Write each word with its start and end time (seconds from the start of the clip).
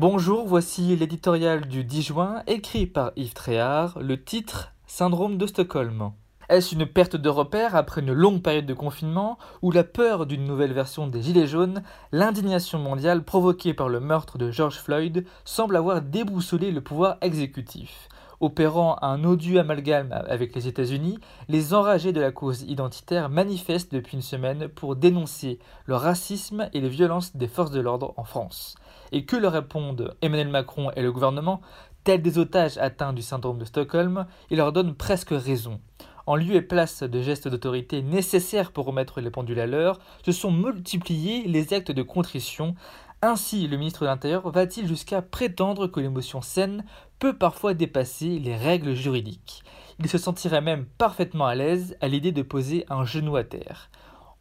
Bonjour, 0.00 0.46
voici 0.46 0.94
l'éditorial 0.94 1.66
du 1.66 1.82
10 1.82 2.02
juin, 2.02 2.42
écrit 2.46 2.86
par 2.86 3.10
Yves 3.16 3.34
Tréhard, 3.34 3.98
le 4.00 4.22
titre 4.22 4.72
Syndrome 4.86 5.38
de 5.38 5.46
Stockholm. 5.48 6.12
Est-ce 6.48 6.76
une 6.76 6.86
perte 6.86 7.16
de 7.16 7.28
repère 7.28 7.74
après 7.74 8.00
une 8.00 8.12
longue 8.12 8.40
période 8.40 8.64
de 8.64 8.74
confinement 8.74 9.38
ou 9.60 9.72
la 9.72 9.82
peur 9.82 10.26
d'une 10.26 10.44
nouvelle 10.44 10.72
version 10.72 11.08
des 11.08 11.20
Gilets 11.20 11.48
jaunes? 11.48 11.82
L'indignation 12.12 12.78
mondiale 12.78 13.24
provoquée 13.24 13.74
par 13.74 13.88
le 13.88 13.98
meurtre 13.98 14.38
de 14.38 14.52
George 14.52 14.76
Floyd 14.76 15.26
semble 15.44 15.74
avoir 15.74 16.00
déboussolé 16.00 16.70
le 16.70 16.80
pouvoir 16.80 17.16
exécutif. 17.20 18.08
Opérant 18.40 18.98
un 19.02 19.24
odieux 19.24 19.58
amalgame 19.58 20.12
avec 20.28 20.54
les 20.54 20.68
États-Unis, 20.68 21.18
les 21.48 21.74
enragés 21.74 22.12
de 22.12 22.20
la 22.20 22.30
cause 22.30 22.62
identitaire 22.62 23.28
manifestent 23.28 23.92
depuis 23.92 24.14
une 24.14 24.22
semaine 24.22 24.68
pour 24.68 24.94
dénoncer 24.94 25.58
le 25.86 25.96
racisme 25.96 26.68
et 26.72 26.80
les 26.80 26.88
violences 26.88 27.34
des 27.34 27.48
forces 27.48 27.72
de 27.72 27.80
l'ordre 27.80 28.14
en 28.16 28.22
France. 28.22 28.76
Et 29.10 29.24
que 29.24 29.34
leur 29.34 29.54
répondent 29.54 30.14
Emmanuel 30.22 30.50
Macron 30.50 30.92
et 30.94 31.02
le 31.02 31.10
gouvernement, 31.10 31.60
tels 32.04 32.22
des 32.22 32.38
otages 32.38 32.78
atteints 32.78 33.12
du 33.12 33.22
syndrome 33.22 33.58
de 33.58 33.64
Stockholm, 33.64 34.26
ils 34.50 34.58
leur 34.58 34.72
donnent 34.72 34.94
presque 34.94 35.30
raison. 35.32 35.80
En 36.28 36.36
lieu 36.36 36.56
et 36.56 36.62
place 36.62 37.02
de 37.02 37.22
gestes 37.22 37.48
d'autorité 37.48 38.02
nécessaires 38.02 38.70
pour 38.70 38.84
remettre 38.84 39.22
les 39.22 39.30
pendules 39.30 39.60
à 39.60 39.66
l'heure, 39.66 39.98
se 40.22 40.30
sont 40.30 40.52
multipliés 40.52 41.48
les 41.48 41.72
actes 41.72 41.90
de 41.90 42.02
contrition. 42.02 42.74
Ainsi, 43.20 43.66
le 43.66 43.76
ministre 43.76 44.02
de 44.02 44.06
l'Intérieur 44.06 44.48
va-t-il 44.48 44.86
jusqu'à 44.86 45.22
prétendre 45.22 45.88
que 45.88 45.98
l'émotion 45.98 46.40
saine 46.40 46.84
peut 47.18 47.36
parfois 47.36 47.74
dépasser 47.74 48.38
les 48.38 48.54
règles 48.54 48.94
juridiques 48.94 49.64
Il 49.98 50.08
se 50.08 50.18
sentirait 50.18 50.60
même 50.60 50.86
parfaitement 50.98 51.46
à 51.46 51.56
l'aise 51.56 51.96
à 52.00 52.06
l'idée 52.06 52.30
de 52.30 52.42
poser 52.42 52.86
un 52.90 53.04
genou 53.04 53.34
à 53.34 53.42
terre. 53.42 53.90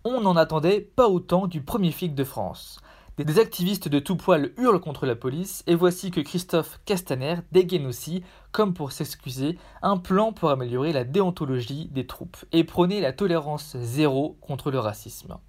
On 0.04 0.22
n'en 0.22 0.36
attendait 0.36 0.80
pas 0.80 1.08
autant 1.08 1.48
du 1.48 1.62
premier 1.62 1.92
flic 1.92 2.14
de 2.14 2.24
France. 2.24 2.80
Des 3.18 3.40
activistes 3.40 3.88
de 3.88 3.98
tout 3.98 4.16
poil 4.16 4.52
hurlent 4.58 4.80
contre 4.80 5.08
la 5.08 5.16
police, 5.16 5.64
et 5.66 5.74
voici 5.74 6.12
que 6.12 6.22
Christophe 6.22 6.80
Castaner 6.86 7.38
dégaine 7.52 7.88
aussi, 7.88 8.24
comme 8.52 8.76
pour 8.76 8.92
s'excuser, 8.92 9.58
un 9.82 9.98
plan 9.98 10.34
pour 10.34 10.52
améliorer 10.52 10.94
la 10.94 11.04
déontologie 11.04 11.90
des 11.92 12.06
troupes 12.06 12.38
et 12.52 12.64
prôner 12.64 13.02
la 13.02 13.12
tolérance 13.12 13.76
zéro 13.78 14.38
contre 14.40 14.70
le 14.70 14.78
racisme. 14.78 15.40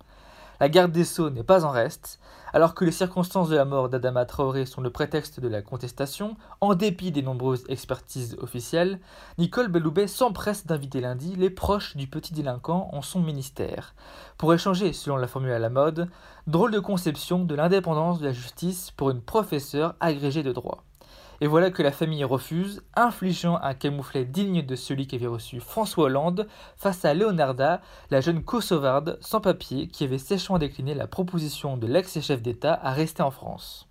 La 0.61 0.69
garde 0.69 0.91
des 0.91 1.05
Sceaux 1.05 1.31
n'est 1.31 1.45
pas 1.45 1.65
en 1.65 1.71
reste. 1.71 2.19
Alors 2.53 2.75
que 2.75 2.85
les 2.85 2.91
circonstances 2.91 3.49
de 3.49 3.55
la 3.55 3.65
mort 3.65 3.89
d'Adama 3.89 4.25
Traoré 4.25 4.67
sont 4.67 4.81
le 4.81 4.91
prétexte 4.91 5.39
de 5.39 5.47
la 5.47 5.63
contestation, 5.63 6.37
en 6.61 6.75
dépit 6.75 7.13
des 7.13 7.23
nombreuses 7.23 7.65
expertises 7.69 8.37
officielles, 8.41 8.99
Nicole 9.39 9.69
Belloubet 9.69 10.09
s'empresse 10.09 10.67
d'inviter 10.67 11.01
lundi 11.01 11.37
les 11.37 11.51
proches 11.51 11.97
du 11.97 12.09
petit 12.09 12.35
délinquant 12.35 12.91
en 12.93 13.03
son 13.03 13.21
ministère, 13.21 13.95
pour 14.37 14.53
échanger, 14.53 14.93
selon 14.93 15.17
la 15.17 15.29
formule 15.29 15.53
à 15.53 15.61
la 15.61 15.71
mode, 15.71 16.09
drôle 16.49 16.73
de 16.73 16.81
conception 16.81 17.45
de 17.45 17.55
l'indépendance 17.55 18.19
de 18.19 18.27
la 18.27 18.33
justice 18.33 18.91
pour 18.91 19.11
une 19.11 19.21
professeure 19.21 19.95
agrégée 20.01 20.43
de 20.43 20.53
droit. 20.53 20.88
Et 21.41 21.47
voilà 21.47 21.71
que 21.71 21.85
la 21.85 21.93
famille 21.93 22.25
refuse, 22.25 22.83
infligeant 22.97 23.61
un 23.63 23.75
camouflet 23.75 24.25
digne 24.25 24.63
de 24.63 24.75
celui 24.75 25.07
qu'avait 25.07 25.29
reçu 25.29 25.61
François 25.61 26.07
Hollande 26.07 26.49
face 26.77 27.05
à 27.05 27.15
Leonarda, 27.15 27.81
la 28.11 28.21
jeune 28.21 28.43
kosovarde 28.43 29.19
sans 29.21 29.41
papier 29.41 29.87
qui 29.87 30.03
avait 30.03 30.19
sèchement 30.19 30.59
décliné 30.59 30.95
la 30.95 31.07
proposition 31.07 31.77
de 31.77 31.87
l'ex-chef 31.87 32.43
d'État 32.43 32.79
à 32.83 32.91
rester 32.91 33.23
en 33.23 33.31
France. 33.31 33.89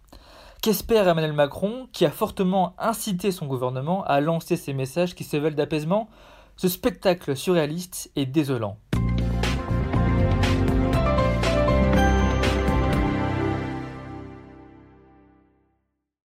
Qu'espère 0.62 1.08
Emmanuel 1.08 1.34
Macron, 1.34 1.88
qui 1.94 2.06
a 2.06 2.12
fortement 2.12 2.76
incité 2.80 3.32
son 3.32 3.46
gouvernement 3.46 4.04
à 4.04 4.20
lancer 4.20 4.58
ces 4.58 4.74
messages 4.74 5.16
qui 5.16 5.24
se 5.24 5.38
veulent 5.38 5.56
d'apaisement? 5.56 6.10
Ce 6.58 6.68
spectacle 6.68 7.38
surréaliste 7.38 8.12
est 8.16 8.26
désolant. 8.26 8.78